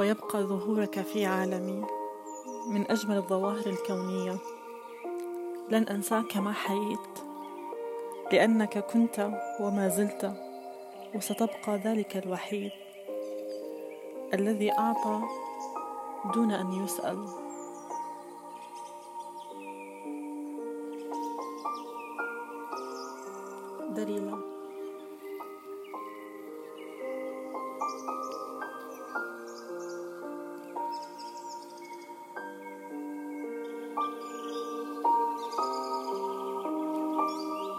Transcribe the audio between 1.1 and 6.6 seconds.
عالمي. من أجمل الظواهر الكونية. لن أنساك ما